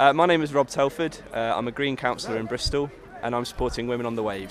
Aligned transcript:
Uh, 0.00 0.14
my 0.14 0.24
name 0.24 0.40
is 0.40 0.54
Rob 0.54 0.66
Telford. 0.66 1.14
Uh, 1.30 1.52
I'm 1.54 1.68
a 1.68 1.70
Green 1.70 1.94
Councillor 1.94 2.38
in 2.38 2.46
Bristol 2.46 2.90
and 3.22 3.34
I'm 3.34 3.44
supporting 3.44 3.86
Women 3.86 4.06
on 4.06 4.14
the 4.14 4.22
Waves. 4.22 4.48